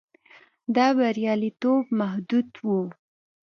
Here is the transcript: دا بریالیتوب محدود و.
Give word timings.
دا 0.75 0.87
بریالیتوب 0.97 1.81
محدود 1.99 2.49
و. 2.65 2.67